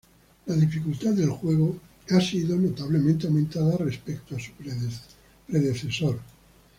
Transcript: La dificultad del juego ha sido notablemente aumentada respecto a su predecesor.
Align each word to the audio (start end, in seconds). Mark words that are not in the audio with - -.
La 0.47 0.55
dificultad 0.55 1.11
del 1.11 1.29
juego 1.29 1.77
ha 2.09 2.19
sido 2.19 2.57
notablemente 2.57 3.27
aumentada 3.27 3.77
respecto 3.77 4.35
a 4.35 4.39
su 4.39 4.51
predecesor. 5.53 6.19